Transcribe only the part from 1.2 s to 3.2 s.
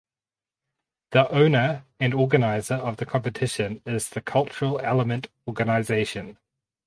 owner and organizer of the